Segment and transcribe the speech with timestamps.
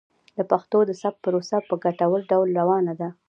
[0.37, 3.09] د پښتو د ثبت پروسه په ګټور ډول روانه ده.